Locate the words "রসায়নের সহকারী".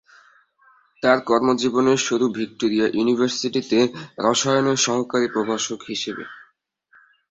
4.19-5.27